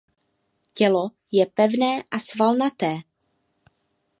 Tělo 0.75 1.05
je 1.31 1.45
pevné 1.45 2.03
a 2.15 2.19
svalnaté. 2.19 2.93